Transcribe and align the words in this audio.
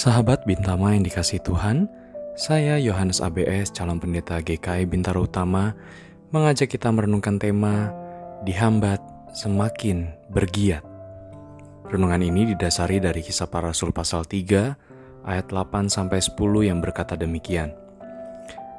Sahabat 0.00 0.48
Bintama 0.48 0.96
yang 0.96 1.04
dikasih 1.04 1.44
Tuhan, 1.44 1.84
saya 2.32 2.80
Yohanes 2.80 3.20
ABS, 3.20 3.68
calon 3.68 4.00
pendeta 4.00 4.40
GKI 4.40 4.88
Bintaro 4.88 5.28
Utama, 5.28 5.76
mengajak 6.32 6.72
kita 6.72 6.88
merenungkan 6.88 7.36
tema 7.36 7.92
Dihambat 8.48 8.96
Semakin 9.36 10.08
Bergiat. 10.32 10.80
Renungan 11.92 12.24
ini 12.24 12.48
didasari 12.48 12.96
dari 12.96 13.20
kisah 13.20 13.44
para 13.44 13.76
rasul 13.76 13.92
pasal 13.92 14.24
3 14.24 15.28
ayat 15.28 15.52
8 15.52 15.92
sampai 15.92 16.24
10 16.24 16.32
yang 16.64 16.80
berkata 16.80 17.12
demikian. 17.12 17.76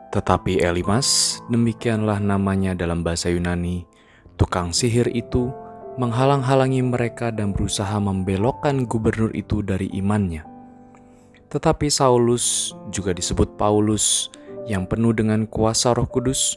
Tetapi 0.09 0.65
Elimas, 0.65 1.37
demikianlah 1.53 2.17
namanya 2.17 2.73
dalam 2.73 3.05
bahasa 3.05 3.29
Yunani, 3.29 3.85
tukang 4.41 4.73
sihir 4.73 5.05
itu 5.13 5.53
menghalang-halangi 6.01 6.81
mereka 6.81 7.29
dan 7.29 7.53
berusaha 7.53 8.01
membelokkan 8.01 8.89
gubernur 8.89 9.29
itu 9.37 9.61
dari 9.61 9.85
imannya. 9.93 10.49
Tetapi 11.51 11.91
Saulus, 11.91 12.71
juga 12.95 13.11
disebut 13.11 13.59
Paulus, 13.59 14.31
yang 14.71 14.87
penuh 14.87 15.11
dengan 15.11 15.43
kuasa 15.43 15.91
Roh 15.91 16.07
Kudus, 16.07 16.55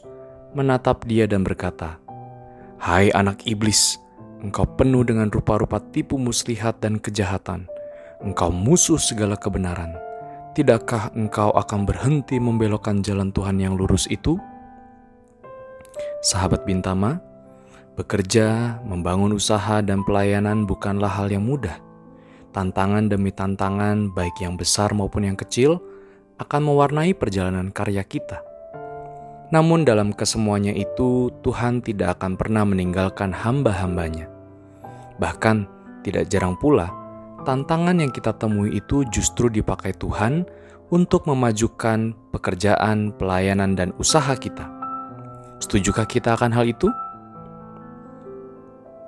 menatap 0.55 1.03
dia 1.03 1.27
dan 1.27 1.43
berkata, 1.43 1.99
"Hai 2.79 3.11
anak 3.11 3.43
iblis, 3.43 3.99
engkau 4.39 4.63
penuh 4.63 5.03
dengan 5.03 5.27
rupa-rupa 5.27 5.83
tipu 5.91 6.15
muslihat 6.15 6.79
dan 6.79 6.95
kejahatan. 6.95 7.67
Engkau 8.23 8.55
musuh 8.55 8.95
segala 8.95 9.35
kebenaran. 9.35 9.99
Tidakkah 10.55 11.11
engkau 11.11 11.51
akan 11.51 11.83
berhenti 11.83 12.39
membelokkan 12.39 13.03
jalan 13.03 13.35
Tuhan 13.35 13.59
yang 13.59 13.75
lurus 13.75 14.07
itu?" 14.07 14.39
Sahabat 16.23 16.63
Bintama, 16.63 17.19
bekerja, 17.99 18.79
membangun 18.87 19.35
usaha, 19.35 19.83
dan 19.83 20.07
pelayanan 20.07 20.63
bukanlah 20.63 21.11
hal 21.11 21.27
yang 21.27 21.43
mudah 21.43 21.84
tantangan 22.55 23.11
demi 23.11 23.35
tantangan, 23.35 24.15
baik 24.15 24.39
yang 24.39 24.55
besar 24.55 24.95
maupun 24.95 25.27
yang 25.27 25.35
kecil, 25.35 25.83
akan 26.39 26.71
mewarnai 26.71 27.11
perjalanan 27.11 27.75
karya 27.75 28.07
kita. 28.07 28.39
Namun, 29.51 29.83
dalam 29.83 30.15
kesemuanya 30.15 30.71
itu, 30.71 31.35
Tuhan 31.43 31.83
tidak 31.83 32.17
akan 32.17 32.39
pernah 32.39 32.63
meninggalkan 32.63 33.35
hamba-hambanya. 33.35 34.31
Bahkan, 35.19 35.67
tidak 36.07 36.31
jarang 36.31 36.55
pula, 36.55 36.89
tantangan 37.43 37.99
yang 37.99 38.09
kita 38.09 38.31
temui 38.39 38.73
itu 38.73 39.03
justru 39.11 39.51
dipakai 39.51 39.91
Tuhan 39.91 40.47
untuk 40.89 41.27
memajukan 41.27 42.15
pekerjaan, 42.31 43.11
pelayanan, 43.19 43.75
dan 43.75 43.91
usaha 43.99 44.31
kita. 44.33 44.65
Setujukah 45.59 46.07
kita 46.07 46.39
akan 46.39 46.55
hal 46.55 46.71
itu? 46.71 46.89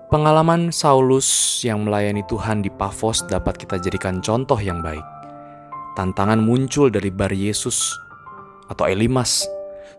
Pengalaman 0.07 0.71
Saulus 0.71 1.59
yang 1.67 1.83
melayani 1.83 2.23
Tuhan 2.31 2.63
di 2.63 2.71
Pafos 2.71 3.27
dapat 3.27 3.59
kita 3.59 3.75
jadikan 3.75 4.23
contoh 4.23 4.55
yang 4.55 4.79
baik. 4.79 5.03
Tantangan 5.99 6.39
muncul 6.39 6.87
dari 6.87 7.11
Bar 7.11 7.35
Yesus 7.35 7.91
atau 8.71 8.87
Elimas, 8.87 9.43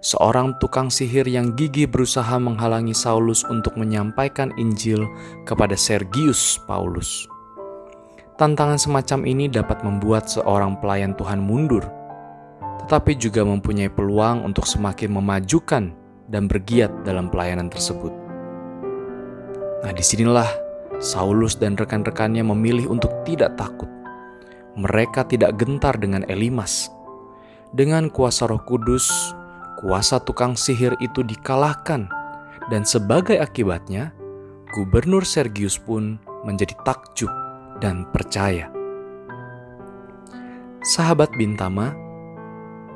seorang 0.01 0.56
tukang 0.64 0.89
sihir 0.89 1.29
yang 1.29 1.53
gigih 1.61 1.84
berusaha 1.84 2.41
menghalangi 2.41 2.97
Saulus 2.97 3.45
untuk 3.53 3.77
menyampaikan 3.77 4.48
Injil 4.56 5.05
kepada 5.45 5.77
Sergius 5.77 6.56
Paulus. 6.64 7.29
Tantangan 8.41 8.81
semacam 8.81 9.29
ini 9.29 9.45
dapat 9.45 9.84
membuat 9.84 10.25
seorang 10.25 10.81
pelayan 10.81 11.12
Tuhan 11.20 11.36
mundur, 11.36 11.84
tetapi 12.81 13.12
juga 13.12 13.45
mempunyai 13.45 13.92
peluang 13.92 14.41
untuk 14.41 14.64
semakin 14.64 15.12
memajukan 15.20 15.92
dan 16.33 16.48
bergiat 16.48 17.05
dalam 17.05 17.29
pelayanan 17.29 17.69
tersebut. 17.69 18.27
Nah, 19.83 19.92
di 19.94 20.02
sinilah 20.02 20.48
Saulus 20.98 21.55
dan 21.55 21.78
rekan-rekannya 21.78 22.42
memilih 22.42 22.90
untuk 22.90 23.14
tidak 23.22 23.55
takut. 23.55 23.86
Mereka 24.74 25.27
tidak 25.30 25.58
gentar 25.58 25.94
dengan 25.98 26.27
Elimas. 26.27 26.90
Dengan 27.70 28.11
kuasa 28.11 28.50
Roh 28.50 28.62
Kudus, 28.66 29.06
kuasa 29.78 30.18
tukang 30.22 30.58
sihir 30.58 30.98
itu 30.98 31.22
dikalahkan, 31.22 32.11
dan 32.70 32.83
sebagai 32.83 33.39
akibatnya, 33.39 34.11
Gubernur 34.74 35.22
Sergius 35.24 35.78
pun 35.78 36.18
menjadi 36.42 36.74
takjub 36.83 37.30
dan 37.78 38.05
percaya. 38.10 38.68
Sahabat 40.83 41.30
Bintama, 41.34 41.95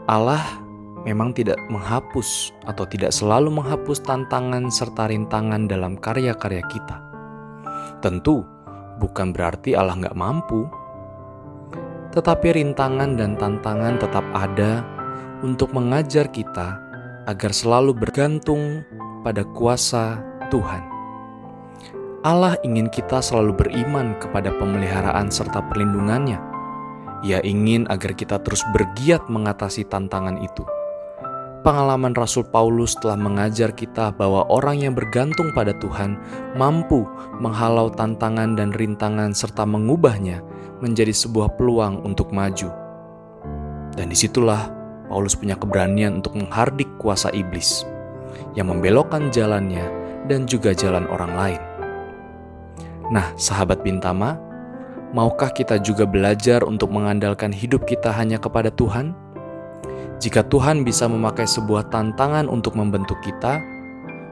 Allah 0.06 0.62
memang 1.03 1.35
tidak 1.35 1.59
menghapus 1.67 2.55
atau 2.67 2.87
tidak 2.87 3.11
selalu 3.11 3.51
menghapus 3.51 4.03
tantangan 4.07 4.71
serta 4.71 5.11
rintangan 5.11 5.67
dalam 5.67 5.99
karya-karya 5.99 6.63
kita. 6.71 7.03
Tentu, 8.03 8.47
bukan 9.03 9.35
berarti 9.35 9.75
Allah 9.75 9.99
nggak 9.99 10.19
mampu, 10.19 10.67
tetapi 12.15 12.55
rintangan 12.55 13.19
dan 13.19 13.35
tantangan 13.39 13.99
tetap 13.99 14.27
ada 14.35 14.83
untuk 15.43 15.75
mengajar 15.75 16.31
kita 16.31 16.79
agar 17.27 17.51
selalu 17.55 17.95
bergantung 17.95 18.83
pada 19.23 19.47
kuasa 19.55 20.19
Tuhan. 20.51 20.83
Allah 22.23 22.55
ingin 22.62 22.87
kita 22.87 23.19
selalu 23.19 23.67
beriman 23.67 24.15
kepada 24.23 24.55
pemeliharaan 24.55 25.27
serta 25.27 25.59
perlindungannya. 25.67 26.39
Ia 27.27 27.43
ingin 27.43 27.91
agar 27.91 28.15
kita 28.15 28.39
terus 28.43 28.62
bergiat 28.71 29.27
mengatasi 29.27 29.87
tantangan 29.87 30.39
itu 30.39 30.62
Pengalaman 31.62 32.11
Rasul 32.19 32.43
Paulus 32.50 32.99
telah 32.99 33.15
mengajar 33.15 33.71
kita 33.71 34.11
bahwa 34.19 34.43
orang 34.50 34.83
yang 34.83 34.99
bergantung 34.99 35.55
pada 35.55 35.71
Tuhan 35.78 36.19
mampu 36.59 37.06
menghalau 37.39 37.87
tantangan 37.87 38.59
dan 38.59 38.75
rintangan 38.75 39.31
serta 39.31 39.62
mengubahnya 39.62 40.43
menjadi 40.83 41.15
sebuah 41.15 41.55
peluang 41.55 42.03
untuk 42.03 42.34
maju. 42.34 42.67
Dan 43.95 44.11
di 44.11 44.19
situlah 44.19 44.75
Paulus 45.06 45.39
punya 45.39 45.55
keberanian 45.55 46.19
untuk 46.19 46.34
menghardik 46.34 46.91
kuasa 46.99 47.31
iblis 47.31 47.87
yang 48.59 48.67
membelokkan 48.67 49.31
jalannya 49.31 49.87
dan 50.27 50.50
juga 50.50 50.75
jalan 50.75 51.06
orang 51.15 51.31
lain. 51.31 51.62
Nah, 53.15 53.31
sahabat 53.39 53.87
Bintama, 53.87 54.34
maukah 55.15 55.55
kita 55.55 55.79
juga 55.79 56.11
belajar 56.11 56.67
untuk 56.67 56.91
mengandalkan 56.91 57.55
hidup 57.55 57.87
kita 57.87 58.11
hanya 58.11 58.43
kepada 58.43 58.75
Tuhan? 58.75 59.15
Jika 60.22 60.47
Tuhan 60.47 60.87
bisa 60.87 61.10
memakai 61.10 61.50
sebuah 61.50 61.91
tantangan 61.91 62.47
untuk 62.47 62.78
membentuk 62.78 63.19
kita, 63.27 63.59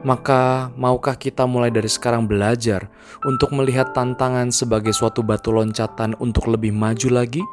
maka 0.07 0.71
maukah 0.79 1.19
kita 1.19 1.43
mulai 1.43 1.67
dari 1.67 1.91
sekarang 1.91 2.31
belajar 2.31 2.87
untuk 3.27 3.51
melihat 3.51 3.91
tantangan 3.91 4.55
sebagai 4.55 4.95
suatu 4.95 5.19
batu 5.19 5.51
loncatan 5.51 6.15
untuk 6.23 6.47
lebih 6.47 6.71
maju 6.71 7.11
lagi? 7.11 7.43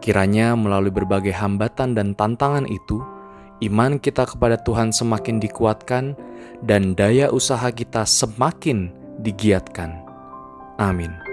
Kiranya 0.00 0.56
melalui 0.56 0.88
berbagai 0.88 1.36
hambatan 1.36 1.92
dan 1.92 2.16
tantangan 2.16 2.64
itu, 2.64 3.04
iman 3.68 4.00
kita 4.00 4.24
kepada 4.24 4.56
Tuhan 4.56 4.88
semakin 4.88 5.44
dikuatkan 5.44 6.16
dan 6.64 6.96
daya 6.96 7.28
usaha 7.28 7.68
kita 7.68 8.08
semakin 8.08 8.88
digiatkan. 9.20 9.92
Amin. 10.80 11.27